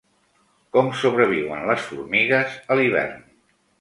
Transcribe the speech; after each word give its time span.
Com 0.77 0.87
sobreviuen 1.01 1.67
les 1.73 1.85
formigues 1.91 2.57
a 2.65 2.79
l'hivern? 2.81 3.21